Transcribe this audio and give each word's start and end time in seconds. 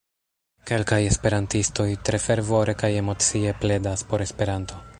Kelkaj 0.69 0.97
esperantistoj 1.09 1.85
tre 2.09 2.21
fervore 2.23 2.75
kaj 2.85 2.91
emocie 3.03 3.53
pledas 3.67 4.05
por 4.13 4.25
Esperanto. 4.27 4.81